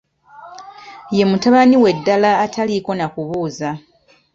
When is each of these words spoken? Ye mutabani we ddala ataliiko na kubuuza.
Ye 1.17 1.23
mutabani 1.29 1.75
we 1.83 1.89
ddala 1.97 2.31
ataliiko 2.45 2.91
na 2.95 3.05
kubuuza. 3.13 3.69